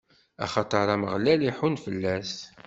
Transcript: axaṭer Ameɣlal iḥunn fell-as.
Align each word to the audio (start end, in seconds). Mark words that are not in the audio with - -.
axaṭer 0.43 0.87
Ameɣlal 0.95 1.41
iḥunn 1.49 1.81
fell-as. 1.83 2.33